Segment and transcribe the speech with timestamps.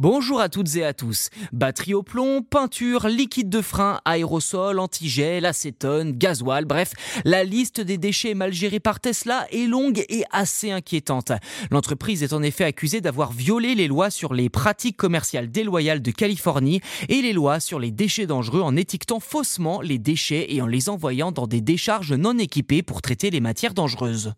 [0.00, 1.28] Bonjour à toutes et à tous.
[1.50, 6.92] Batterie au plomb, peinture, liquide de frein, aérosol, antigel, acétone, gasoil, bref,
[7.24, 11.32] la liste des déchets mal gérés par Tesla est longue et assez inquiétante.
[11.72, 16.12] L'entreprise est en effet accusée d'avoir violé les lois sur les pratiques commerciales déloyales de
[16.12, 20.68] Californie et les lois sur les déchets dangereux en étiquetant faussement les déchets et en
[20.68, 24.32] les envoyant dans des décharges non équipées pour traiter les matières dangereuses.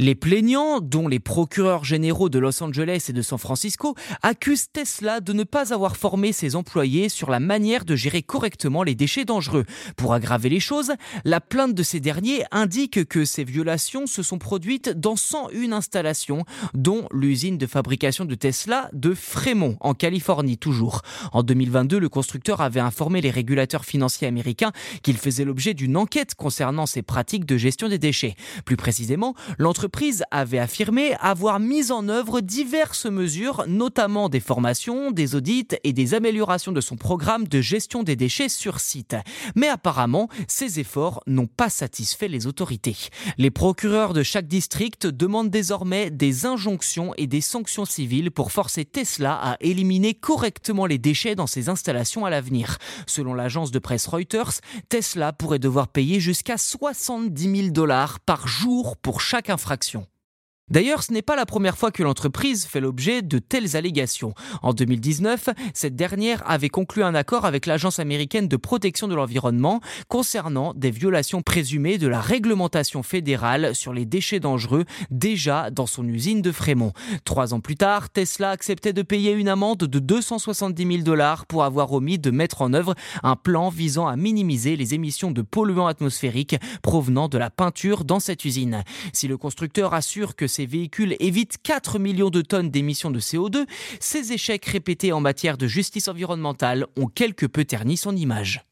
[0.00, 5.20] Les plaignants, dont les procureurs généraux de Los Angeles et de San Francisco, accusent Tesla
[5.20, 9.24] de ne pas avoir formé ses employés sur la manière de gérer correctement les déchets
[9.24, 9.64] dangereux.
[9.96, 10.90] Pour aggraver les choses,
[11.24, 16.44] la plainte de ces derniers indique que ces violations se sont produites dans 101 installations,
[16.74, 21.02] dont l'usine de fabrication de Tesla de Fremont, en Californie toujours.
[21.32, 24.72] En 2022, le constructeur avait informé les régulateurs financiers américains
[25.04, 28.34] qu'il faisait l'objet d'une enquête concernant ses pratiques de gestion des déchets.
[28.64, 35.10] Plus précisément, l'entreprise l'entreprise avait affirmé avoir mis en œuvre diverses mesures, notamment des formations,
[35.10, 39.14] des audits et des améliorations de son programme de gestion des déchets sur site.
[39.54, 42.96] Mais apparemment, ces efforts n'ont pas satisfait les autorités.
[43.36, 48.86] Les procureurs de chaque district demandent désormais des injonctions et des sanctions civiles pour forcer
[48.86, 52.78] Tesla à éliminer correctement les déchets dans ses installations à l'avenir.
[53.06, 58.96] Selon l'agence de presse Reuters, Tesla pourrait devoir payer jusqu'à 70 000 dollars par jour
[58.96, 60.06] pour chaque infraction action.
[60.70, 64.32] D'ailleurs, ce n'est pas la première fois que l'entreprise fait l'objet de telles allégations.
[64.62, 69.80] En 2019, cette dernière avait conclu un accord avec l'Agence américaine de protection de l'environnement
[70.08, 76.08] concernant des violations présumées de la réglementation fédérale sur les déchets dangereux déjà dans son
[76.08, 76.94] usine de Fremont.
[77.26, 81.64] Trois ans plus tard, Tesla acceptait de payer une amende de 270 000 dollars pour
[81.64, 85.88] avoir omis de mettre en œuvre un plan visant à minimiser les émissions de polluants
[85.88, 88.82] atmosphériques provenant de la peinture dans cette usine.
[89.12, 93.66] Si le constructeur assure que ces véhicules évitent 4 millions de tonnes d'émissions de CO2,
[93.98, 98.64] ces échecs répétés en matière de justice environnementale ont quelque peu terni son image.